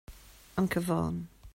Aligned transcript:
An 0.57 0.67
Cabhán 0.67 1.15